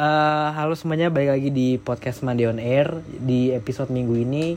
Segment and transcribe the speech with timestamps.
[0.00, 3.04] Eh, halo semuanya, balik lagi di podcast Mandi on Air.
[3.04, 4.56] Di episode minggu ini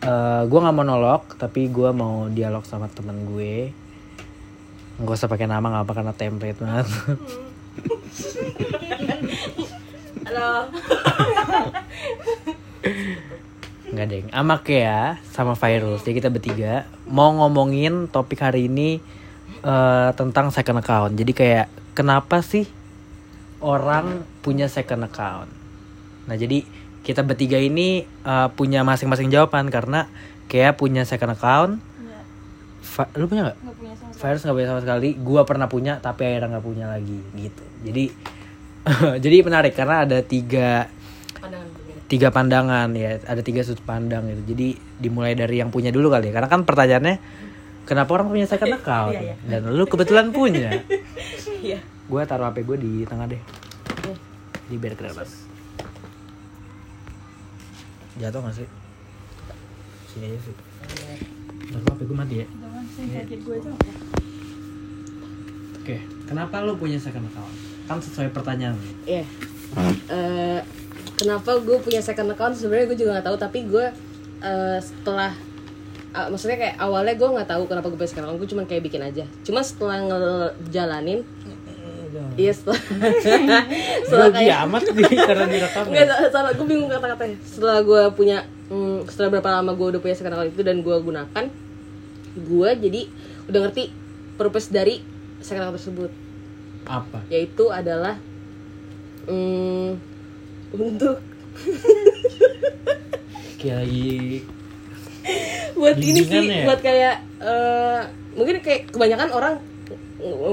[0.00, 3.68] eh Gue gak monolog, tapi gue mau dialog sama temen gue.
[4.96, 6.88] Gak usah pakai nama, gak apa karena template banget.
[10.32, 10.72] Halo.
[13.92, 19.04] Nggak deng, Amak ya sama Virus Jadi kita bertiga mau ngomongin topik hari ini
[19.60, 21.12] eh, Tentang second account.
[21.12, 22.64] Jadi kayak kenapa sih
[23.62, 24.06] orang
[24.40, 25.48] punya second account
[26.22, 26.62] Nah jadi
[27.00, 30.06] kita bertiga ini eh, punya masing-masing jawaban Karena
[30.46, 32.24] kayak punya second account Enggak,
[32.92, 33.56] Va- Lu punya gak?
[33.56, 34.22] enggak punya sama sekali.
[34.22, 37.64] Virus nggak punya sama sekali, gua pernah punya tapi akhirnya nggak punya lagi gitu.
[37.82, 38.04] Jadi
[39.24, 40.86] jadi menarik karena ada tiga
[41.34, 41.68] Pandangan
[42.06, 44.52] tiga pandangan ya, ada tiga sudut pandang gitu.
[44.52, 47.16] Jadi dimulai dari yang punya dulu kali ya, karena kan pertanyaannya
[47.82, 49.34] kenapa orang punya second account Iya, iya.
[49.48, 50.70] dan lu kebetulan punya.
[51.62, 51.78] Iya.
[52.12, 53.40] Gua taruh HP gue di tengah deh,
[53.88, 54.12] Oke.
[54.68, 55.24] di biar kelihatan.
[58.20, 58.68] Jatuh gak sih?
[60.12, 60.56] Sini aja sih.
[61.72, 62.46] Taruh HP gue mati ya.
[62.52, 62.84] Jangan
[63.16, 63.70] kaget gue aja.
[65.80, 65.96] Oke,
[66.28, 67.56] kenapa lu punya second account?
[67.88, 68.76] Kan sesuai pertanyaan.
[69.08, 69.24] Iya.
[70.12, 70.60] Eh,
[71.16, 73.88] kenapa gue punya second account sebenarnya gue juga nggak tahu tapi gue
[74.44, 75.32] eh, setelah
[76.12, 78.84] ah, maksudnya kayak awalnya gue nggak tahu kenapa gue punya second account gue cuma kayak
[78.84, 81.24] bikin aja cuma setelah ngejalanin
[82.36, 82.80] iya setelah
[84.06, 85.84] setelah Grogi kayak amat nih karena direkam.
[85.88, 90.00] nggak salah, salah gue bingung kata-katanya setelah gue punya hmm, setelah berapa lama gue udah
[90.00, 91.44] punya second account itu dan gue gunakan
[92.32, 93.00] gue jadi
[93.48, 93.84] udah ngerti
[94.36, 95.00] purpose dari
[95.40, 96.10] second account tersebut
[96.84, 97.24] Apa?
[97.32, 98.20] yaitu adalah
[99.28, 99.90] mm,
[100.76, 101.16] untuk
[103.62, 104.42] Kayak lagi
[105.78, 106.66] buat ini sih ya?
[106.66, 108.00] buat kayak eh,
[108.34, 109.54] mungkin kayak kebanyakan orang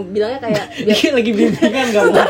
[0.10, 2.26] bilangnya kayak biar lagi bimbingan gak mau?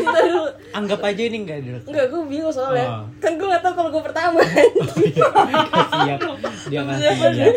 [0.00, 0.42] Dulu.
[0.70, 2.86] Anggap aja ini gak direkam enggak gue bingung soalnya.
[2.86, 3.04] Oh.
[3.18, 4.40] kan gue gak tahu kalau gue pertama.
[4.42, 6.18] Siap
[6.70, 7.48] Dia ngasih ya.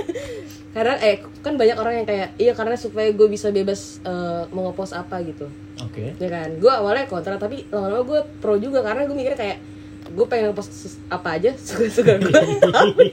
[0.73, 4.69] karena eh kan banyak orang yang kayak iya karena supaya gue bisa bebas eh, mau
[4.69, 5.45] ngepost apa gitu.
[5.79, 6.17] Oke.
[6.17, 6.49] Ya kan?
[6.57, 9.57] Gue awalnya kontra tapi lama-lama gue pro juga karena gue mikirnya kayak
[10.03, 12.33] gue pengen ngepost apa aja suka-suka gue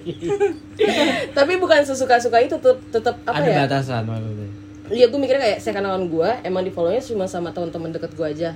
[1.38, 2.56] tapi bukan sesuka-suka itu
[2.90, 3.56] tetep apa Ada ya?
[3.64, 4.48] batasan maksudnya
[4.90, 8.26] Iya gue mikirnya kayak saya kenalan gue emang di follownya cuma sama teman-teman deket gue
[8.26, 8.50] aja.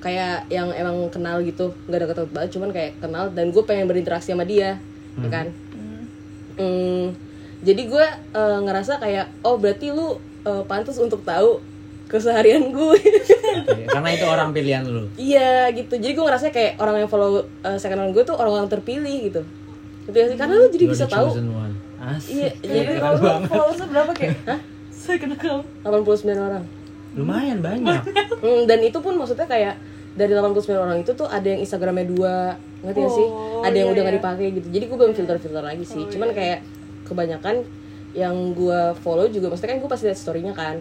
[0.00, 3.88] Kayak yang emang kenal gitu nggak deket deket banget cuman kayak kenal dan gue pengen
[3.88, 4.76] berinteraksi sama dia
[5.20, 5.46] ya kan?
[6.60, 7.16] Hmm,
[7.64, 11.60] jadi gue eh, ngerasa kayak oh berarti lu eh, pantas untuk tahu
[12.10, 12.98] keseharian gue
[13.50, 15.10] Oke, Karena itu orang pilihan lu.
[15.18, 15.98] Iya gitu.
[15.98, 19.42] Jadi gue ngerasa kayak orang yang follow uh, second account gue tuh orang-orang terpilih gitu.
[20.10, 20.38] Sih?
[20.38, 21.30] karena lu jadi You're bisa tahu.
[21.30, 21.74] chosen one.
[22.00, 22.30] Asik.
[22.34, 24.36] Iya, jadi Keren Kalau banget followersnya berapa kayak?
[24.48, 24.58] Hah?
[25.00, 25.64] Saya kena kau.
[25.80, 26.64] 89 orang
[27.16, 28.04] Lumayan banyak
[28.44, 29.74] Hmm, dan itu pun maksudnya kayak
[30.16, 32.34] dari 89 orang itu tuh ada yang Instagramnya dua
[32.80, 33.28] ngerti gak sih?
[33.28, 34.20] Oh, Ada yang iya, udah gak iya.
[34.20, 34.68] dipakai gitu.
[34.72, 36.02] Jadi gue belum filter-filter lagi sih.
[36.08, 36.64] Cuman kayak
[37.04, 37.56] kebanyakan
[38.16, 40.80] yang gue follow juga maksudnya kan gue pasti liat storynya kan.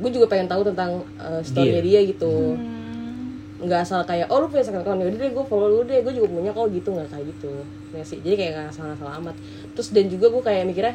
[0.00, 2.56] Gue juga pengen tahu tentang uh, storynya dia, gitu.
[2.56, 3.42] Hmm.
[3.60, 6.12] Nggak asal kayak oh lu punya second account yaudah deh gue follow lu deh gue
[6.16, 7.52] juga punya kok gitu nggak kayak gitu.
[7.92, 8.18] Nggak sih.
[8.24, 9.36] Jadi kayak nggak salah salah amat.
[9.76, 10.94] Terus dan juga gue kayak mikirnya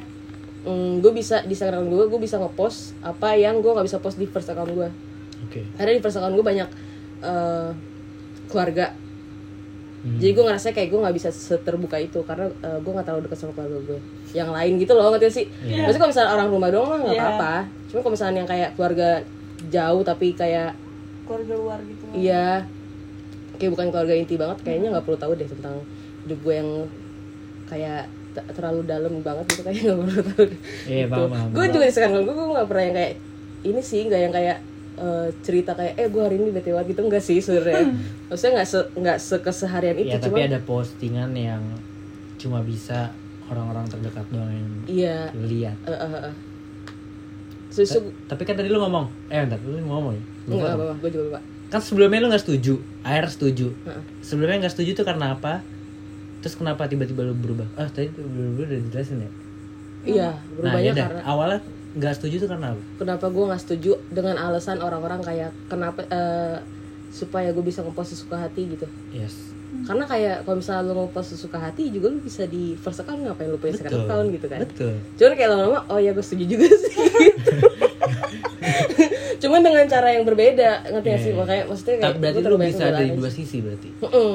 [0.65, 4.17] hmm, gue bisa di Instagram gue gue bisa ngepost apa yang gue nggak bisa post
[4.17, 4.89] di first account gue
[5.43, 6.69] Oke karena di first account gue banyak
[7.21, 7.69] eh,
[8.47, 8.91] keluarga
[9.97, 10.21] Hmm.
[10.21, 13.37] jadi gue ngerasa kayak gue nggak bisa seterbuka itu karena eh, gue nggak terlalu dekat
[13.39, 13.99] sama keluarga gue
[14.33, 15.81] yang lain gitu loh ngerti sih Iya.
[15.81, 17.23] maksudnya kalau misalnya orang rumah doang mah nggak Iya.
[17.25, 17.53] apa-apa
[17.89, 19.09] cuma kalau misalnya yang kayak keluarga
[19.65, 20.77] jauh tapi kayak
[21.25, 22.03] Keluarga luar gitu.
[22.13, 22.61] iya
[23.57, 25.75] kayak bukan keluarga inti banget kayaknya nggak perlu tahu deh tentang
[26.21, 26.69] hidup gue yang
[27.65, 28.03] kayak
[28.51, 30.45] terlalu dalam banget gitu kayaknya nggak perlu tahu.
[30.89, 31.47] Iya paham paham.
[31.55, 33.13] Gue juga di sekarang gue gue nggak pernah yang kayak
[33.65, 34.57] ini sih nggak yang kayak
[34.99, 37.93] eh, cerita kayak eh gue hari ini bete banget gitu enggak sih sebenarnya.
[38.27, 41.63] Maksudnya nggak se nggak sekeseharian itu Ya cuma tapi ada postingan yang
[42.45, 43.09] Cuma bisa
[43.49, 45.19] orang-orang terdekat doang yang iya.
[45.33, 45.77] lihat.
[45.87, 46.35] Eh, eh, eh.
[47.73, 49.33] susu Tapi kan tadi lu ngomong.
[49.33, 50.23] Eh bentar, lu ngomong ya?
[50.45, 50.53] Lupa.
[50.53, 51.39] enggak apa apa gue juga lupa.
[51.73, 52.77] Kan sebelumnya lu gak setuju.
[53.01, 53.73] Air setuju.
[53.73, 54.03] Heeh.
[54.21, 55.65] Sebelumnya gak setuju tuh karena apa
[56.45, 57.65] Terus kenapa tiba-tiba lu berubah?
[57.73, 59.31] Ah tadi berubah udah dijelasin ya?
[60.05, 61.59] Iya Nah berubahnya ya karena Awalnya
[61.97, 62.81] gak setuju tuh karena apa?
[63.01, 66.61] Kenapa gue nggak setuju dengan alasan orang-orang kayak kenapa eh,
[67.09, 68.85] supaya gue bisa ngepost sesuka hati gitu.
[69.09, 69.57] Yes.
[69.89, 73.49] Karena kayak kalau misalnya lu ngepost sesuka hati juga lu bisa di first account ngapain
[73.49, 74.05] lu punya second Betul.
[74.05, 74.61] account gitu kan?
[74.69, 74.93] Betul.
[75.17, 76.93] Cuman kayak lama-lama oh ya gue setuju juga sih.
[79.41, 81.33] Cuman dengan cara yang berbeda ngerti gak sih?
[81.33, 81.41] Iya.
[81.41, 83.89] makanya maksudnya kayak Tapi berarti banyak bisa dari dua sisi berarti?
[84.05, 84.33] Mm-mm,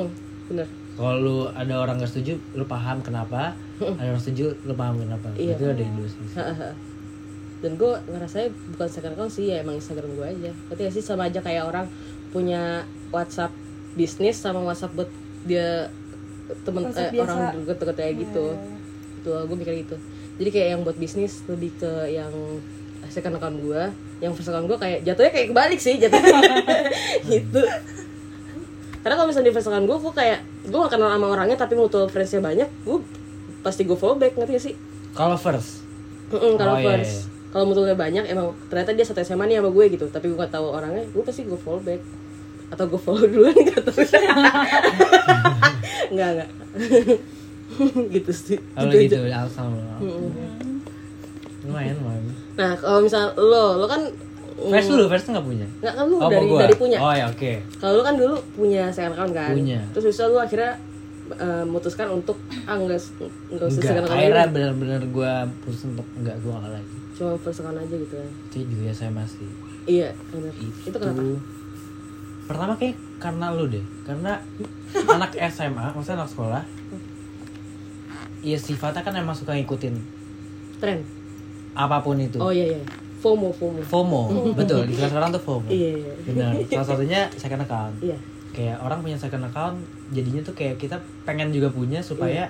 [0.51, 0.67] bener
[0.99, 3.55] Kalau lu ada orang gak setuju Lu paham kenapa.
[3.81, 5.29] Ada orang setuju Lu paham kenapa.
[5.39, 5.57] Iya.
[5.57, 6.35] Itu ada dua sisi
[7.61, 10.51] dan gue ngerasanya bukan second account sih ya emang Instagram gue aja.
[10.73, 11.05] Ngerti gak sih?
[11.05, 11.87] Sama aja kayak orang
[12.33, 13.53] punya WhatsApp
[13.93, 15.11] bisnis sama WhatsApp buat
[15.45, 15.93] dia
[16.65, 18.47] temen WhatsApp eh, orang deket-deket kayak gitu.
[19.21, 19.97] itu gue mikir gitu.
[20.41, 22.33] Jadi kayak yang buat bisnis lebih ke yang
[23.13, 23.83] second account gue
[24.25, 26.41] yang first account gue kayak jatuhnya kayak kebalik sih jatuhnya.
[27.31, 27.63] Gitu.
[29.01, 31.73] Karena kalau misalnya di first account gue gue kayak gue gak kenal sama orangnya tapi
[31.73, 32.99] mutual friendsnya banyak gue
[33.61, 34.75] pasti gue follow back ngerti gak sih?
[35.11, 35.81] Kalau first.
[36.29, 37.27] Mm-mm, kalau Oh, iya, first.
[37.49, 40.51] kalau mutualnya banyak emang ternyata dia satu SMA nih sama gue gitu tapi gue gak
[40.51, 42.01] tahu orangnya gue pasti gue follow back.
[42.69, 44.01] Atau gue follow duluan gak tahu
[46.11, 46.51] nggak nggak.
[48.11, 48.59] Gitu sih.
[48.75, 49.79] Kalau Gitu gitu, alasan lo.
[51.61, 52.25] Lumayan, lumayan.
[52.53, 54.05] nah kalau misal lo lo kan
[54.61, 55.67] mm, First dulu, first nggak punya.
[55.79, 56.61] nggak kan lu Oh, dari gua?
[56.61, 57.53] dari punya Oh ya, oke.
[57.77, 59.81] kalau lu kan dulu punya second account kan Punya.
[59.91, 60.73] terus bisa lu akhirnya
[61.33, 63.01] eh, memutuskan untuk ah enggak
[63.49, 66.95] enggak usah second Enggak, account akhirnya benar-benar gue putus untuk enggak gue nggak lagi.
[67.13, 69.49] cuma first account aja gitu ya Itu juga saya masih.
[69.85, 71.23] iya benar itu kenapa
[72.43, 74.35] Pertama kayak karena lu deh, karena
[75.15, 76.63] anak SMA, maksudnya anak sekolah,
[78.41, 79.95] Iya sifatnya kan emang suka ngikutin
[80.77, 81.05] tren
[81.71, 82.35] apa pun itu.
[82.37, 82.81] oh iya iya
[83.21, 84.21] FOMO FOMO FOMO,
[84.53, 84.83] betul.
[84.85, 85.69] Di kelas orang tuh FOMO.
[85.69, 86.51] iya iya Benar.
[86.67, 87.95] Salah satunya second account.
[88.01, 88.17] iya
[88.51, 89.77] Kayak orang punya second account,
[90.11, 92.49] jadinya tuh kayak kita pengen juga punya supaya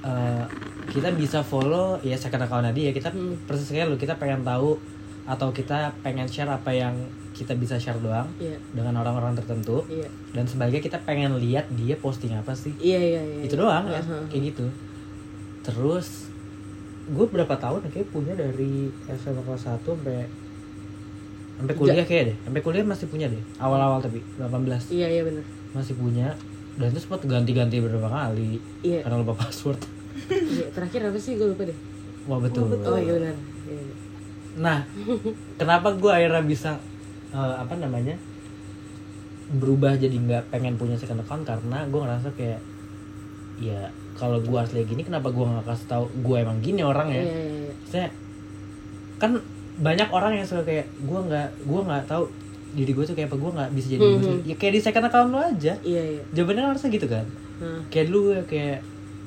[0.00, 0.44] eh,
[0.88, 2.90] kita bisa follow ya second account dia.
[2.90, 3.38] Kita Hmm.
[3.44, 4.74] persis kayak lu, kita pengen tahu
[5.22, 6.90] atau kita pengen share apa yang
[7.30, 9.86] kita bisa share doang iya dengan orang-orang tertentu.
[9.86, 12.74] iya Dan sebaliknya kita pengen lihat dia posting apa sih.
[12.76, 14.26] iya iya iya Itu doang ya, Aha.
[14.26, 14.66] kayak gitu.
[15.62, 16.31] Terus
[17.02, 20.22] gue berapa tahun ya, kayak punya dari SMA kelas 1 sampai
[21.58, 22.36] sampai kuliah kayak deh.
[22.46, 23.42] Sampai kuliah masih punya deh.
[23.58, 26.36] Awal-awal tapi 18 iya iya benar masih punya
[26.76, 29.80] dan itu sempat ganti-ganti beberapa kali iya karena lupa password.
[30.28, 31.78] Iya, terakhir apa sih gue lupa deh
[32.28, 32.68] Wah betul.
[32.84, 33.94] oh iya benar Iya, iya.
[34.60, 34.78] Nah,
[35.60, 36.76] kenapa gue akhirnya bisa
[37.32, 38.12] eh, apa namanya
[39.52, 42.60] berubah jadi nggak pengen punya second account karena gue ngerasa kayak
[43.56, 43.88] ya
[44.22, 46.04] kalau gue asli gini kenapa gue nggak kasih tahu?
[46.22, 47.18] Gue emang gini orangnya.
[47.18, 47.74] Iya iya iya.
[47.84, 48.06] Saya
[49.18, 49.34] kan
[49.74, 52.30] banyak orang yang suka kayak gue nggak gue nggak tahu
[52.72, 54.46] diri gue tuh kayak apa gue nggak bisa jadi Hmm, gue sendiri.
[54.46, 55.74] ya kayak di second account lo aja.
[55.82, 56.22] Iya iya.
[56.30, 57.26] Jawabannya harusnya gitu kan.
[57.58, 58.78] Nah, kayak dulu gue kayak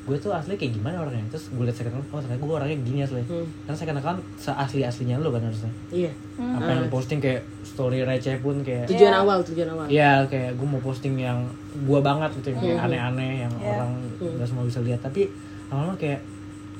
[0.05, 1.25] gue tuh asli kayak gimana orangnya?
[1.27, 3.21] Terus gue liat second account oh ternyata gue orangnya gini asli.
[3.21, 5.71] Hmm, karena second account seasli aslinya lo kan harusnya.
[5.89, 6.11] Iya.
[6.37, 9.19] Apa yang posting kayak story receh pun kayak tujuan Iya.
[9.19, 9.85] awal tujuan awal.
[9.87, 11.41] Iya kayak gue mau posting yang
[11.75, 12.85] gue banget gitu yang kayak Hmm.
[12.85, 13.69] aneh-aneh yang Iya.
[13.71, 14.33] orang Hmm.
[14.37, 15.01] nggak semua bisa lihat.
[15.01, 15.21] Tapi
[15.67, 16.21] lama-lama kayak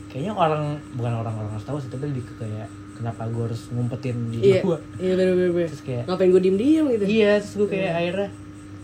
[0.06, 0.64] kayaknya orang
[0.94, 4.64] bukan orang-orang harus tahu sih tapi lebih ke kayak kenapa gue harus ngumpetin di iya.
[4.64, 7.04] gue iya benar benar benar terus kayak ngapain gue diem diem gitu?
[7.12, 8.30] Iya terus gue kayak akhirnya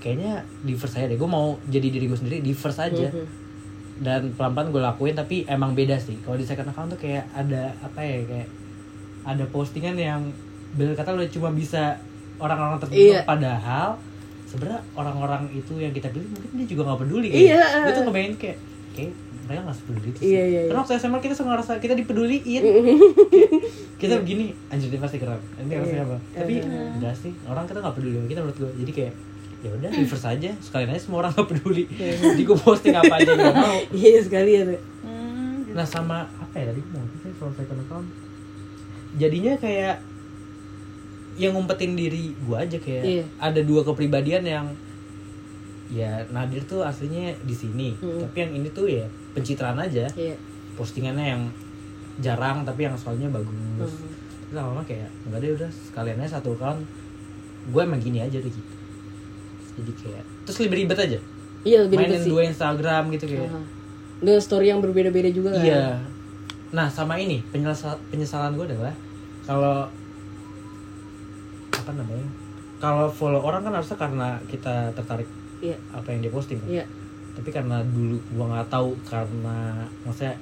[0.01, 1.15] kayaknya di first aja deh.
[1.15, 3.25] Gue mau jadi diri gue sendiri di first aja Mhm.
[4.01, 6.17] Dan pelan-pelan gue lakuin tapi emang beda sih.
[6.19, 8.49] Kalau di second account tuh kayak ada apa ya kayak
[9.21, 10.21] ada postingan yang
[10.71, 12.01] bener kata lo cuma bisa
[12.35, 13.21] orang-orang tertentu Iya.
[13.21, 14.01] padahal
[14.43, 17.61] sebenarnya orang-orang itu yang kita pilih mungkin dia juga nggak peduli Iya.
[17.85, 18.57] gue tuh ngebayangin kayak
[18.91, 19.11] kayak
[19.41, 20.27] mereka nggak sepeduli itu sih.
[20.27, 20.61] Iya, iya, iya.
[20.65, 22.63] karena waktu SMA kita suka ngerasa kita dipeduliin.
[23.95, 25.37] Kita begini anjir dia pasti keren.
[25.59, 26.05] Ini harusnya Iya.
[26.07, 26.17] apa?
[26.33, 26.53] Tapi
[26.97, 28.17] enggak sih orang kita nggak peduli.
[28.25, 29.13] Kita menurut gue jadi kayak
[29.61, 30.51] ya udah reverse aja.
[30.57, 31.83] Sekalian aja semua orang nggak peduli.
[31.91, 33.77] Jadi gue posting apa aja yang gue mau.
[33.99, 34.65] Iya sekalian.
[34.67, 35.73] Ya Hmm, gitu.
[35.73, 36.81] Nah sama apa ya tadi?
[36.87, 38.07] Mau saya soal second account.
[39.13, 39.95] Jadinya kayak
[41.33, 43.23] yang ngumpetin diri gua aja kayak Iya.
[43.39, 44.67] ada dua kepribadian yang
[45.87, 48.19] ya Nadir tuh aslinya di sini Mm.
[48.21, 50.07] tapi yang ini tuh ya pencitraan aja.
[50.11, 50.35] Iya.
[50.73, 51.43] Postingannya yang
[52.19, 53.51] jarang tapi yang soalnya bagus.
[53.77, 53.95] Terus
[54.51, 56.83] lama-lama kayak enggak deh udah sekalian aja satu account.
[57.67, 58.71] Gue emang gini aja udah gitu
[59.79, 61.19] jadi kayak terus lebih ribet aja
[61.61, 63.49] iya lebih ribet mainin sih dua Instagram gitu kayak
[64.21, 65.85] dengan story yang berbeda-beda juga kan Iya.
[66.71, 68.93] Nah sama ini penyesal penyesalan gue adalah
[69.43, 69.89] kalau
[71.73, 72.27] apa namanya?
[72.77, 75.27] Kalau follow orang kan harusnya karena kita tertarik
[75.59, 76.61] iya apa yang dia posting.
[76.61, 76.69] kan.
[76.69, 76.85] iya
[77.33, 80.35] Tapi karena dulu gua nggak tahu karena maksudnya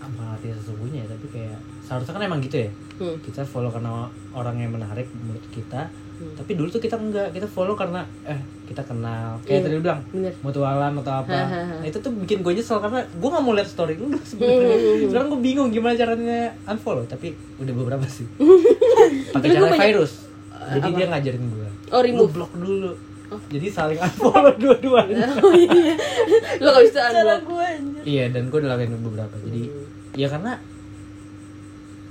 [0.00, 2.70] apa arti sesungguhnya ya, tapi kayak seharusnya kan emang gitu ya.
[3.00, 3.16] Hmm.
[3.20, 5.88] Kita follow karena orang yang menarik menurut kita.
[6.20, 6.36] Hmm.
[6.36, 9.40] Tapi dulu tuh kita enggak, kita follow karena eh kita kenal.
[9.40, 10.32] Kayak Iya, tadi lu bilang bener.
[10.38, 11.32] mutualan atau apa.
[11.74, 14.76] Nah itu tuh bikin gue nyesel karena gue gak mau lihat story lu sebenarnya.
[14.76, 15.08] Hmm.
[15.08, 18.28] sekarang gue bingung gimana caranya unfollow tapi udah beberapa sih.
[19.34, 20.12] Pakai cara banyak- virus.
[20.70, 20.94] Jadi apa?
[20.94, 22.30] dia ngajarin gue Oh, remove.
[22.30, 22.92] blok dulu.
[23.48, 25.96] Jadi saling unfollow dua-duanya oh iya.
[26.58, 28.02] Lo gak bisa anjir.
[28.02, 29.34] Iya dan gue udah lakuin beberapa.
[29.40, 29.62] Jadi
[30.12, 30.60] ya karena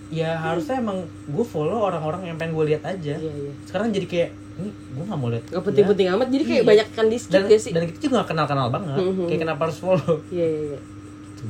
[0.10, 3.13] ya harusnya emang gue follow orang-orang yang pengen gue lihat aja.
[3.13, 3.51] Iya iya.
[3.63, 6.68] Sekarang jadi kayak ini gue gak mau lihat gak penting-penting amat jadi kayak Iya.
[6.68, 7.72] banyak kan di skip dan gak sih?
[7.72, 8.98] dan kita juga gak kenal-kenal banget.
[9.00, 9.25] Mhm.
[9.25, 10.16] kayak kenapa harus follow?
[10.28, 10.80] Iya iya iya.
[11.32, 11.46] Gitu.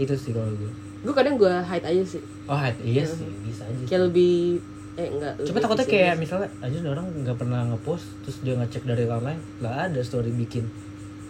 [0.00, 0.70] itu sih kalau gue
[1.00, 2.22] gue kadang gue hide aja sih.
[2.46, 4.60] Oh iya sih bisa aja kayak lebih
[4.96, 6.22] eh enggak lebih takutnya kayak misi.
[6.24, 10.30] misalnya aja orang nggak pernah ngepost terus dia ngecek dari account lain nggak ada story
[10.30, 10.64] bikin.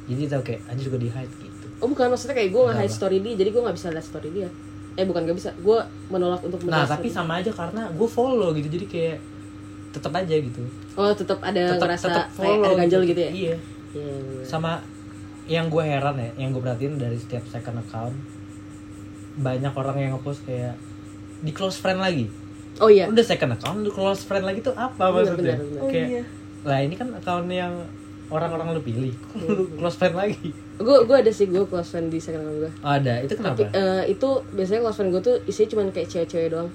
[0.06, 1.66] Jadi tau kayak aja juga di hide gitu.
[1.78, 4.28] oh bukan maksudnya kayak gue nggak hide story dia jadi gue nggak bisa lihat story
[4.30, 4.48] dia
[5.00, 7.16] eh bukan nggak bisa gue menolak untuk Nah melihat tapi story.
[7.16, 9.16] sama aja karena gue follow gitu jadi kayak
[9.90, 10.62] tetap aja gitu.
[10.94, 12.62] oh tetap ada Tetap ngerasa kayak follow.
[12.62, 13.56] ada ganjel gitu ya Iya.
[13.90, 14.42] Iya, iya.
[14.44, 14.78] Sama
[15.44, 18.14] yang gue heran ya, yang gue perhatiin dari setiap second account
[19.36, 20.76] banyak orang yang ngepost kayak
[21.40, 22.28] di close friend lagi.
[22.76, 25.56] oh iya Udah second account, di close friend lagi tuh apa Bener, maksudnya?
[25.56, 25.80] bener, bener.
[25.80, 26.22] Oh Kayak iya.
[26.62, 27.74] lah ini kan account yang
[28.28, 29.48] orang-orang lu pilih, Iya.
[29.78, 30.54] close friend lagi.
[30.80, 33.62] Gue gue ada sih gue close friend di second account gue Oh, ada, itu tapi
[33.62, 33.76] kenapa?
[33.76, 36.70] eh, itu biasanya close friend gue tuh isinya cuma kayak cewek-cewek doang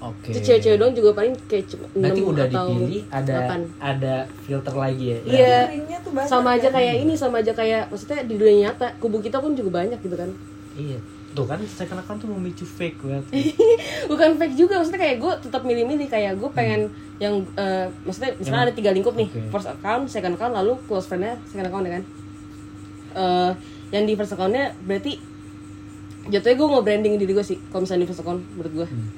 [0.00, 0.30] Oke.
[0.30, 3.60] itu cewek-cewek doang juga paling kayak cuma Berarti enam udah atau dipilih ada delapan.
[3.78, 5.18] ada filter lagi ya.
[5.20, 5.58] Iya.
[6.06, 6.76] Banyak sama aja kan?
[6.78, 10.14] kayak ini sama aja kayak maksudnya di dunia nyata kubu kita pun juga banyak gitu
[10.14, 10.30] kan
[10.72, 10.98] Iya.
[11.28, 13.24] Tuh kan second account tuh memicu fake banget.
[14.10, 18.62] bukan fake juga maksudnya kayak gue tetap milih-milih kayak gue pengen yang eh, maksudnya misalnya
[18.62, 22.04] ada tiga lingkup nih first account second account lalu close friendnya second account ya kan
[23.10, 23.52] Eh,
[23.88, 25.16] yang di first accountnya berarti
[26.28, 29.08] jatuhnya gue mau branding diri gue sih kalau misalnya di first account menurut gue Hmm.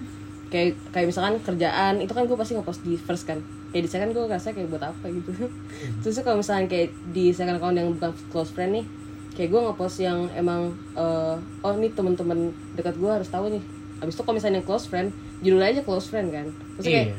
[0.49, 3.39] kayak kayak misalkan kerjaan itu kan gue pasti ngepost di first kan.
[3.71, 5.31] Kayak di second gue ngerasa kayak buat apa gitu.
[5.33, 5.51] Hmm.
[6.03, 8.87] terus kalau misalnya kayak di second account yang bukan close friend nih
[9.31, 12.39] kayak gue ngepost yang emang eh, oh ini teman-teman
[12.75, 13.63] dekat gue harus tahu nih.
[13.99, 16.47] Abis itu kalau misalnya yang close friend judulnya aja close friend kan.
[16.77, 17.17] Terus kayak Iya.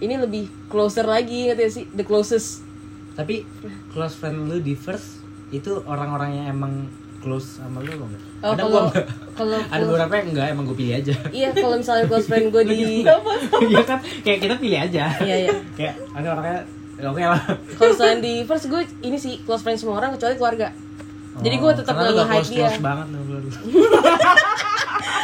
[0.00, 1.84] ini lebih closer lagi ngerti gak sih?
[1.90, 2.64] The closest.
[3.12, 3.44] Tapi
[3.90, 5.19] close friend lu di first
[5.50, 6.72] itu orang-orang yang emang
[7.18, 8.22] close sama lu enggak?
[8.40, 9.02] Oh, ada kalau- gua
[9.34, 11.14] kalau ada beberapa yang enggak emang gue pilih aja.
[11.30, 13.04] iya kalau misalnya close friend gue di
[13.66, 15.04] Iya kan kayak kita pilih aja.
[15.18, 15.52] Iya, iya.
[15.74, 16.60] kayak ada orangnya
[16.96, 17.40] ya oke lah.
[17.74, 20.68] kalau misalnya di first gue ini sih close friend semua orang kecuali keluarga
[21.38, 23.06] jadi gue Oh, tetap nggak nge-hide dia close banget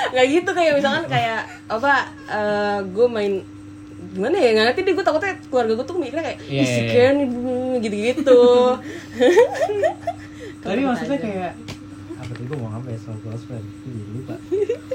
[0.06, 1.92] nggak gitu kayak misalkan kayak apa
[2.26, 3.32] eh gue main
[3.96, 6.80] gimana ya nggak ngerti deh gue takutnya keluarga gue tuh mikirnya kayak Iya, ih si
[6.80, 7.16] iya, Ken
[7.78, 8.40] gitu gitu
[10.62, 11.52] Tapi maksudnya kayak
[12.16, 13.62] apa tadi gue mau apa ya soal close friend?
[13.84, 14.34] Jadi lupa.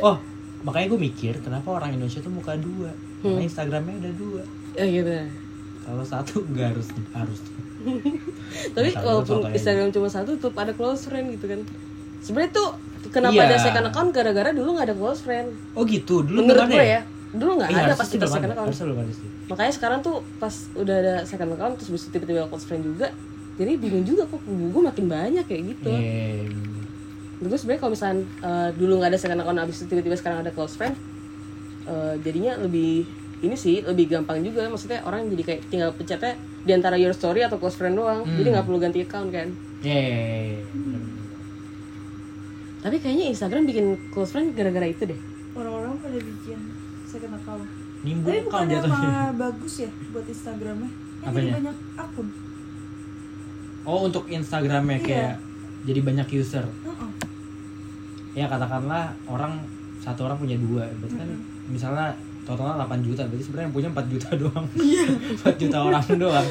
[0.01, 0.17] Oh,
[0.61, 2.91] makanya gue mikir kenapa orang Indonesia tuh muka dua.
[3.23, 3.23] Hmm.
[3.31, 4.41] Karena Instagramnya ada dua.
[4.71, 5.11] ya gitu
[5.81, 7.39] Kalau satu nggak harus harus.
[8.75, 9.49] tapi walaupun.
[9.49, 11.65] Instagram cuma satu tetap ada close friend gitu kan
[12.19, 12.69] sebenarnya tuh
[13.09, 13.47] kenapa Iya.
[13.49, 16.85] ada second account gara-gara dulu nggak ada close friend Oh gitu, dulu menurut gue ada
[16.85, 18.55] ya dulu nggak Iya, ada harusnya pas sih kita belum second ada.
[18.57, 19.27] account belum ada sih.
[19.47, 23.07] makanya sekarang tuh pas udah ada second account terus bisa tiba-tiba close friend juga
[23.53, 26.49] jadi bingung juga kok gue makin banyak kayak gitu Iya.
[27.33, 30.39] Menurut gue sebenarnya kalau misalnya eh, dulu nggak ada second account abis itu tiba-tiba sekarang
[30.39, 30.95] ada close friend
[31.83, 33.07] eh, jadinya lebih
[33.41, 37.41] ini sih lebih gampang juga maksudnya orang jadi kayak tinggal pencetnya di antara your story
[37.41, 39.49] atau close friend doang jadi nggak perlu ganti account kan
[39.81, 40.61] Iya.
[42.81, 45.19] tapi kayaknya Instagram bikin close friend gara-gara itu deh
[45.51, 46.59] Orang-orang pada bikin
[47.11, 47.67] second account.
[48.01, 48.87] Nimbul Tapi jatuhnya.
[48.89, 50.89] malah bagus ya buat Instagramnya?
[51.19, 52.27] Kan jadi banyak akun.
[53.83, 55.05] Oh untuk Instagramnya Iya.
[55.05, 55.33] kayak
[55.83, 56.65] jadi banyak user.
[56.65, 57.09] Heeh.
[58.33, 59.59] Ya katakanlah orang
[59.97, 61.29] satu orang punya dua, berarti kan
[61.67, 62.09] misalnya
[62.41, 64.65] totalnya 8 juta, berarti sebenarnya yang punya 4 juta doang.
[64.73, 65.05] Iya.
[65.37, 66.47] 4 juta orang doang.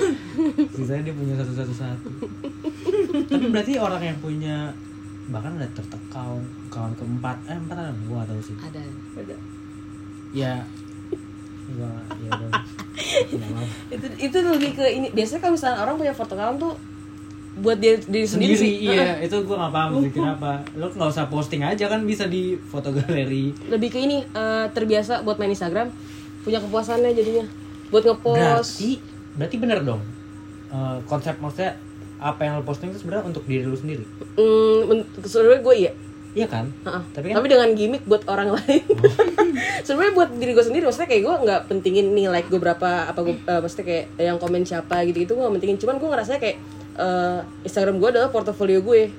[0.70, 2.08] Sisanya dia punya satu satu satu.
[3.26, 4.70] Tapi berarti orang yang punya
[5.26, 8.56] bahkan ada account, account keempat, eh empat ada gua gak tahu sih.
[8.56, 8.82] ada
[9.16, 9.36] Ada.
[10.30, 10.62] Ya,
[11.70, 12.50] gua ya udah.
[13.94, 15.08] Itu itu lebih ke ini.
[15.10, 16.74] Biasanya kalau misalnya orang punya foto account tuh
[17.60, 18.74] buat dia diri sendiri, sendiri sih.
[18.94, 20.62] iya itu gue gak paham sih kenapa.
[20.78, 25.26] Lo nggak usah posting aja kan bisa di foto galeri lebih ke ini eh, terbiasa
[25.26, 25.90] buat main Instagram
[26.40, 27.44] punya kepuasannya jadinya.
[27.90, 28.78] Buat ngepost.
[28.78, 28.90] Berarti
[29.34, 30.02] berarti bener dong.
[30.70, 31.74] Eh, konsep maksudnya
[32.20, 34.04] apa yang lo posting itu sebenarnya untuk diri lo sendiri?
[34.38, 35.92] Hmm, men- sebenarnya gue iya
[36.30, 36.70] iya kan?
[36.86, 37.02] Heeh.
[37.10, 38.84] tapi kan tapi dengan gimmick buat orang lain.
[39.82, 43.18] Sebenarnya buat diri gue sendiri maksudnya kayak gue nggak pentingin nih like gue berapa apa
[43.20, 45.78] gue eh, maksudnya kayak yang komen siapa gitu gitu gue nggak pentingin.
[45.78, 46.56] Cuman gue ngerasa kayak
[46.96, 49.10] eh, Instagram gue adalah portofolio gue.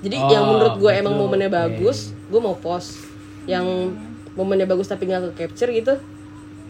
[0.00, 1.56] Jadi Oh, yang menurut gue emang momennya Oke.
[1.56, 3.04] bagus gue mau post.
[3.44, 3.92] Yang
[4.32, 5.94] momennya bagus tapi nggak ke capture gitu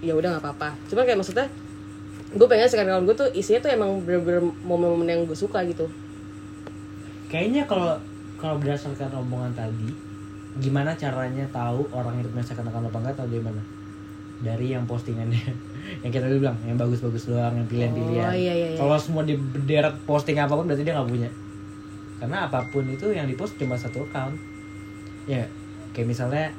[0.02, 0.74] ya udah nggak apa-apa.
[0.90, 1.46] Cuman kayak maksudnya
[2.34, 5.86] gue pengen sekarang gue tuh isinya tuh emang bener-bener momen-momen yang gue suka gitu.
[7.30, 7.98] Kayaknya kalau
[8.44, 9.88] kalau berdasarkan omongan tadi
[10.60, 13.62] gimana caranya tahu orang itu punya second account apa enggak atau dari mana
[14.44, 15.40] dari yang postingannya
[16.04, 18.28] yang kita dulu bilang yang bagus-bagus doang yang pilihan-pilihan.
[18.28, 18.78] Oh, iya, iya, iya.
[18.78, 21.30] kalau semua di berderet posting apa pun berarti dia nggak punya.
[22.20, 24.36] Karena apa pun itu yang dipost cuma satu account.
[25.24, 25.48] Ya
[25.96, 26.52] kayak misalnya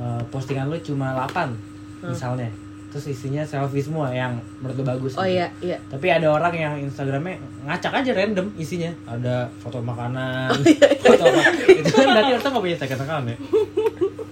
[0.00, 2.48] eh, postingan lu cuma 8 misalnya
[2.96, 5.36] terus isinya selfie semua yang menurut lu bagus oh gitu.
[5.36, 8.88] iya iya Tapi ada orang yang Instagramnya ngacak aja random isinya.
[9.04, 11.40] Ada foto makanan, Oh, iya, foto apa.
[11.68, 13.36] Itu kan berarti orang nggak punya second account ya.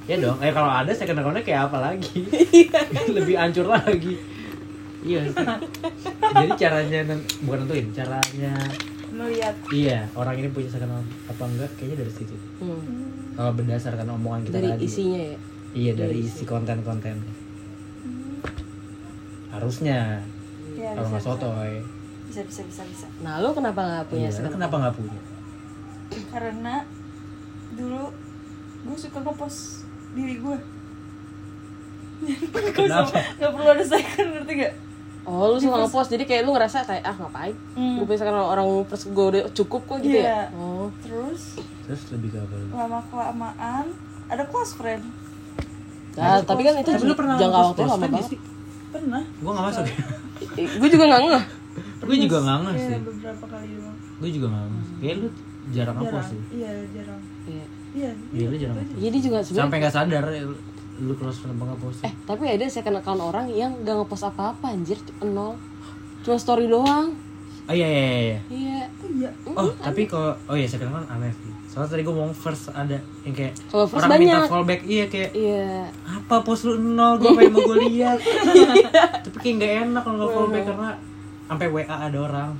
[0.04, 0.40] Ya dong.
[0.40, 2.24] Eh kalau ada second account-nya kayak apa lagi?
[3.16, 4.16] Lebih hancur lagi.
[5.00, 5.28] Iya.
[5.28, 5.44] sih.
[6.24, 6.98] Jadi caranya
[7.44, 8.52] bukan nentuin, caranya
[9.10, 9.52] Melihat.
[9.70, 12.32] iya orang ini punya second account apa enggak kayaknya dari situ.
[12.58, 12.80] Hmm.
[13.32, 14.84] Kalau berdasarkan omongan kita Dari tadi.
[14.84, 15.36] isinya ya.
[15.74, 17.43] Iya dari isi konten-konten.
[19.54, 20.18] Harusnya
[20.74, 21.72] Ya, kalau nggak sotoy.
[22.24, 23.06] bisa bisa bisa bisa.
[23.20, 25.20] Nah, lu kenapa nggak punya Iya, kenapa nggak punya?
[26.28, 26.74] Karena
[27.72, 28.10] dulu
[28.82, 30.56] gue suka ngepost diri gue.
[32.74, 33.18] Kenapa?
[33.36, 34.74] Gak perlu ada second ngerti gak?
[35.24, 37.56] Oh, lu suka ngepost jadi kayak lu ngerasa kayak ah ngapain?
[37.74, 37.96] Hmm.
[37.98, 40.24] Gue misalkan orang terus gue udah cukup kok gitu Iya.
[40.24, 40.42] ya.
[40.54, 40.88] Oh.
[41.00, 42.56] Terus Terus lebih ke apa?
[42.72, 43.84] lama kelamaan
[44.26, 45.04] ada close friend.
[46.14, 48.30] Nah, tapi kan itu Tapi lu pernah jangka waktunya lama nggak banget.
[48.30, 48.40] sih?
[48.94, 49.22] Pernah.
[49.34, 49.96] Gue nggak masuk ya.
[50.80, 51.44] Gue juga nggak ngeh.
[52.00, 52.98] Gue juga nggak nggak Iya, sih.
[53.02, 53.96] beberapa kali doang.
[54.14, 54.84] Gue juga nggak nggak.
[54.96, 55.28] Kayak lu
[55.66, 56.24] jarang apa Jarang.
[56.24, 56.40] sih?
[56.52, 57.20] Iya, jarang.
[57.44, 57.64] Iya.
[57.92, 58.10] Iya.
[58.30, 58.76] Iya lu jarang.
[58.76, 59.02] itu aja.
[59.02, 60.62] Jadi juga sebenarnya Sampai nggak sadar ya, lu-
[61.16, 62.00] close friend apa nggak post.
[62.00, 65.58] eh tapi ada second account orang yang gak ngepost apa-apa anjir nol.
[66.22, 67.10] Cuma story doang.
[67.64, 68.14] Oh iya iya iya.
[68.20, 68.38] iya.
[68.48, 68.80] Iya.
[68.94, 69.30] Oh iya.
[69.56, 71.50] Oh tapi kalau oh iya second kan aneh sih.
[71.66, 74.46] Soalnya tadi gue ngomong first ada yang kayak Kalau first orang minta banyak.
[74.46, 75.90] fallback iya kayak Iya.
[76.34, 78.18] Apa post lu nol gue pengen mau gue lihat.
[79.24, 80.90] tapi kayak nggak enak kalau nggak fallback karena
[81.46, 82.50] sampai WA ada orang.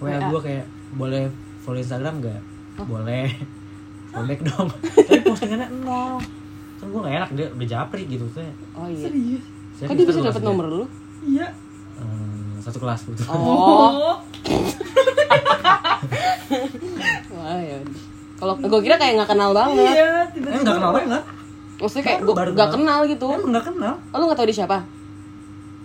[0.00, 0.32] WA, WA.
[0.32, 0.64] gue kayak
[0.96, 1.28] boleh
[1.60, 2.40] follow Instagram nggak?
[2.88, 3.28] Boleh.
[4.08, 4.72] Fallback dong.
[5.06, 6.16] tapi postingannya nol.
[6.80, 8.40] Kan gue nggak enak dia udah japri gitu tuh.
[8.72, 9.04] Oh iya.
[9.04, 9.44] Serius.
[9.84, 10.88] Kan dia bisa dapet nomor lu.
[11.20, 11.52] Iya.
[12.00, 13.28] Hmm, satu kelas betul.
[13.28, 14.16] Oh.
[17.36, 17.78] Wah ya.
[18.34, 19.94] Kalau gue kira kayak nggak kenal banget.
[19.94, 20.62] Iya, Eh tiba-tiba.
[20.64, 21.22] nggak kenal banget.
[21.76, 23.00] Maksudnya kayak Baru- gue baru nggak kenal.
[23.04, 23.26] gitu.
[23.28, 23.94] Emang nggak kenal.
[24.08, 24.78] Oh lu nggak tahu dia siapa?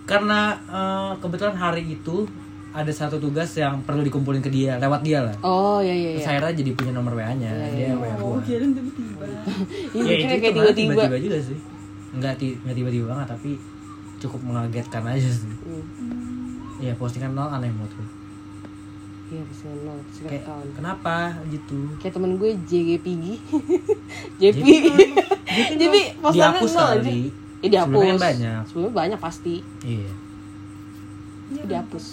[0.02, 2.26] karena eh, kebetulan hari itu
[2.70, 6.22] ada satu tugas yang perlu dikumpulin ke dia lewat dia lah Oh iya iya Terus
[6.24, 6.30] iya.
[6.32, 9.22] akhirnya jadi punya nomor wa nya dia wa Oh, gua kirain tiba-tiba.
[9.96, 10.92] Iya, ya itu kayak tiba-tiba.
[10.96, 11.58] tiba-tiba juga sih
[12.12, 13.50] nggak ti- nggak tiba-tiba banget tapi
[14.18, 16.82] cukup mengagetkan aja sih Hmm.
[16.82, 18.06] ya postingan nol aneh menurut gue
[19.30, 20.68] Iya bisa nol second kayak account.
[20.74, 23.24] kenapa gitu Kayak temen gue JGPG
[24.36, 24.58] JP
[25.78, 27.22] JP postannya dihapus nol aja kali
[27.60, 30.10] Ya dihapus Sebenarnya kan banyak Sebelumnya banyak pasti iya
[31.48, 32.06] Tapi dihapus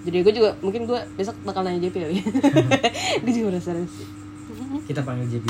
[0.00, 2.16] Jadi gue juga mungkin gue besok bakal nanya JP kali
[3.18, 4.08] Gue juga penasaran sih
[4.82, 5.46] kita panggil JP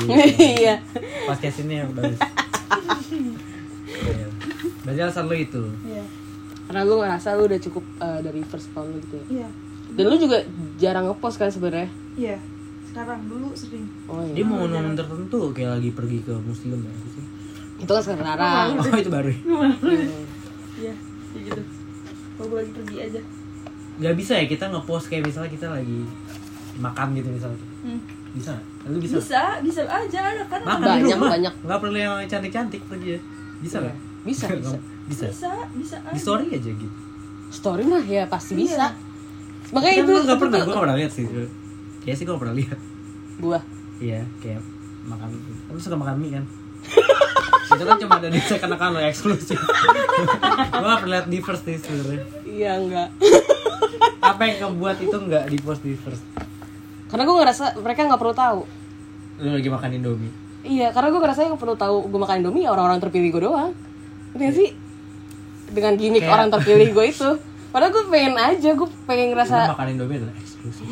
[0.61, 0.79] Iya
[1.25, 2.15] podcast ini yang bagus
[3.91, 4.27] Iya.
[4.81, 6.03] berarti alasan lo itu Iya.
[6.63, 9.49] Karena lu ngerasa lu udah cukup eh, dari first lu gitu ya Iya.
[9.91, 10.37] Dan lu juga
[10.75, 12.37] jarang ngepost kan sebenarnya Iya.
[12.83, 13.87] Sekarang dulu sering.
[14.05, 17.23] Oh dia iya mau momen tertentu kayak lagi pergi ke museum ya sih
[17.77, 19.39] Itu kan sekarang oh itu baru ya?
[20.73, 20.93] Iya,
[21.31, 21.61] kayak gitu.
[22.33, 23.21] Kalau gue lagi pergi aja.
[23.93, 25.99] nggak bisa ya kita ngepost kayak misalnya kita lagi
[26.75, 27.99] makan gitu misalnya Hmm.
[28.31, 30.59] bisa lu bisa, Bisa, bisa aja ada kan.
[30.59, 31.53] makan Banyak, rumah banyak.
[31.61, 33.19] nggak perlu yang cantik cantik pergi ya
[33.59, 33.83] bisa Iya.
[33.83, 34.77] nggak Bisa, bisa.
[35.03, 36.09] bisa Bisa, bisa aja.
[36.09, 36.95] di story aja gitu
[37.51, 38.61] Story mah ya pasti Iya.
[38.63, 38.85] bisa
[39.71, 41.25] Makanya Kan itu nggak pernah gue nggak pernah lihat sih.
[42.01, 42.79] Kayak sih gue pernah lihat.
[43.41, 43.59] Gua
[44.01, 44.61] iya kayak
[45.05, 45.29] makan
[45.69, 46.45] lu suka makan mie kan?
[47.71, 49.55] Itu kan cuma ada di second account lo eksklusif.
[49.55, 52.23] Gue nggak pernah lihat di first nih sebenarnya.
[52.43, 53.07] Iya enggak.
[54.19, 56.19] Apa yang ngebuat itu nggak di post di first?
[57.07, 58.61] Karena gue ngerasa mereka nggak perlu tahu.
[59.39, 60.33] Lu lagi makan indomie.
[60.61, 63.73] Iya, karena gue ngerasa yang perlu tahu gue makan Indomie ya orang-orang terpilih gue doang.
[64.33, 64.69] Ngerti gak sih?
[65.73, 67.29] Dengan gimmick Kayak- orang terpilih gue itu.
[67.71, 70.87] Padahal gue pengen aja, gue pengen ngerasa makan Indomie adalah eksklusif.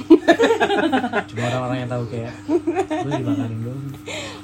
[1.29, 3.91] Cuma orang-orang yang tahu kayak gue dimakan Indomie.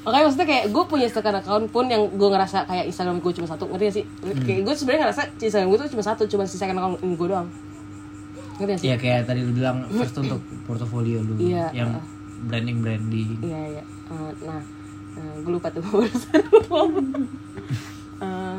[0.02, 3.48] makanya maksudnya kayak gue punya second account pun yang gue ngerasa kayak Instagram gue cuma
[3.48, 4.04] satu ngerti gak sih
[4.40, 7.48] kayak gue sebenarnya ngerasa Instagram gue tuh cuma satu cuma si second account gue doang
[8.54, 11.90] ngerti gak sih Iya kayak tadi lu bilang first untuk portofolio lu Iya, yang
[12.44, 13.30] branding branding.
[13.42, 14.62] iya iya Eh, nah
[15.16, 16.38] eh, gue lupa tuh barusan
[18.16, 18.58] Eh,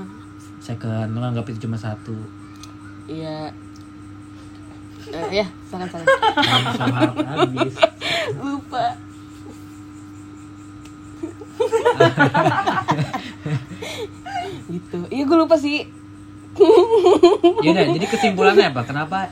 [0.59, 2.13] Second lu nganggap itu cuma satu.
[3.07, 3.47] iya
[5.07, 7.73] Eh, ya sama harap habis.
[8.35, 8.83] lupa
[14.67, 15.87] gitu iya gue lupa sih
[17.61, 18.81] Ya udah, jadi kesimpulannya apa?
[18.81, 19.29] Kenapa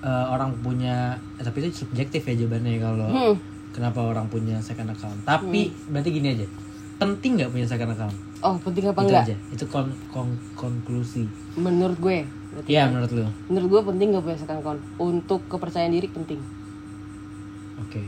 [0.00, 3.36] eh, orang punya eh, tapi itu subjektif ya jawabannya kalau Hmm.
[3.70, 5.20] kenapa orang punya second account.
[5.22, 6.46] Tapi berarti gini aja.
[6.96, 8.16] Penting nggak punya second account?
[8.40, 9.36] oh penting apa itu enggak aja.
[9.50, 11.28] Itu kon kon- konklusi.
[11.54, 13.26] menurut gue berarti Iya menurut lu.
[13.48, 16.40] menurut gue penting gak punya second account untuk kepercayaan diri penting
[17.76, 18.02] Oke.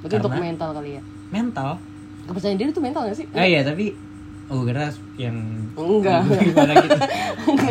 [0.00, 0.46] berarti untuk Karena?
[0.46, 1.70] mental kali ya Mental.
[2.24, 3.92] kepercayaan diri tuh mental gak sih Ah iya tapi
[4.44, 5.36] oh kira yang
[5.74, 6.98] enggak gimana gitu.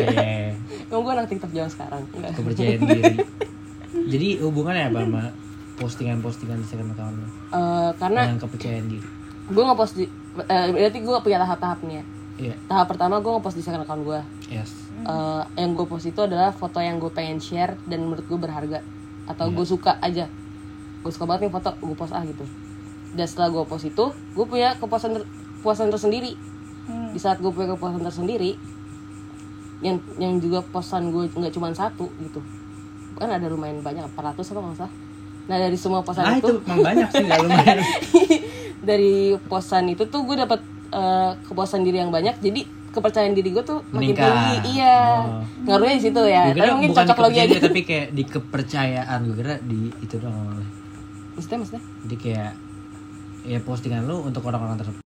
[0.09, 0.49] Eh,
[0.83, 3.13] Emang gue anak tiktok zaman sekarang enggak kepercayaan diri.
[4.11, 5.23] Jadi hubungannya apa sama
[5.75, 7.27] postingan-postingan di second account lu?
[7.51, 9.07] Eh, karena Dengan kepercayaan diri.
[9.45, 10.05] gue post di
[10.41, 12.01] eh, berarti gue punya tahap-tahapnya
[12.33, 12.55] Iya.
[12.65, 14.82] tahap pertama gue ngepost di second account gue Yes.
[15.03, 18.79] Eh, yang gue post itu adalah foto yang gue pengen share dan menurut gue berharga.
[19.27, 20.31] Atau gue suka aja.
[21.03, 22.47] Gue suka banget nih foto gue post ah gitu.
[23.13, 26.35] Dan setelah gue post itu gue punya kepuasan ter- kepuasan tersendiri.
[26.83, 27.15] Hmm.
[27.15, 28.59] di saat gue punya kepuasan tersendiri
[29.79, 32.43] yang yang juga posan gue nggak cuma satu gitu.
[33.15, 34.93] Kan ada lumayan banyak 400 apa nggak salah
[35.43, 37.79] nah dari semua posan Ah itu itu banyak sih lumayan.
[38.89, 40.59] dari posan itu tuh gue dapat
[40.91, 42.35] eh, kepuasan diri yang banyak.
[42.39, 44.29] Jadi kepercayaan diri gue tuh makin Meningkat.
[44.29, 44.97] tinggi iya.
[45.25, 45.41] Oh.
[45.65, 46.43] ngaruhnya di situ ya.
[46.53, 47.57] Gue tapi mungkin bukan cocok lagi aja.
[47.65, 49.19] tapi kayak di kepercayaan.
[49.25, 50.61] Gue kira di itu doang.
[51.33, 51.83] maksudnya maksudnya?
[52.05, 52.51] Jadi kayak
[53.43, 55.01] ya postingan lu untuk orang-orang tertentu